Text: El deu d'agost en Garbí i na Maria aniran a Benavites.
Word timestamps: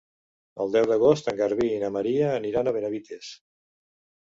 El 0.63 0.71
deu 0.75 0.87
d'agost 0.91 1.29
en 1.33 1.37
Garbí 1.41 1.69
i 1.75 1.77
na 1.85 1.93
Maria 1.99 2.33
aniran 2.39 2.73
a 2.73 2.77
Benavites. 2.81 3.31